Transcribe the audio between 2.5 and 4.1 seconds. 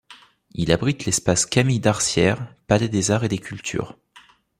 palais des arts et des cultures.